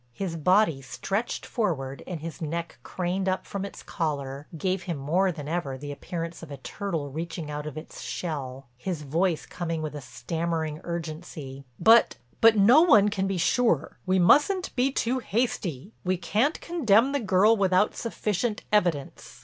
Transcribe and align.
His 0.13 0.35
body 0.35 0.81
stretched 0.81 1.45
forward, 1.45 2.01
and 2.07 2.21
his 2.21 2.41
neck 2.41 2.79
craned 2.81 3.29
up 3.29 3.45
from 3.45 3.63
its 3.63 3.83
collar 3.83 4.47
gave 4.57 4.81
him 4.81 4.97
more 4.97 5.31
than 5.31 5.47
ever 5.47 5.77
the 5.77 5.91
appearance 5.91 6.41
of 6.41 6.49
a 6.49 6.57
turtle 6.57 7.11
reaching 7.11 7.51
out 7.51 7.67
of 7.67 7.77
its 7.77 8.01
shell, 8.01 8.65
his 8.77 9.03
voice 9.03 9.45
coming 9.45 9.83
with 9.83 9.93
a 9.95 10.01
stammering 10.01 10.81
urgency: 10.83 11.65
"But—but—no 11.79 12.81
one 12.81 13.09
can 13.09 13.27
be 13.27 13.37
sure. 13.37 13.99
We 14.07 14.17
mustn't 14.17 14.75
be 14.75 14.91
too 14.91 15.19
hasty. 15.19 15.91
We 16.03 16.17
can't 16.17 16.59
condemn 16.61 17.11
the 17.11 17.19
girl 17.19 17.55
without 17.55 17.95
sufficient 17.95 18.63
evidence. 18.71 19.39